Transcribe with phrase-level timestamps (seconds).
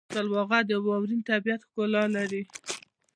[0.13, 2.41] سلواغه د واورین طبیعت ښکلا لري.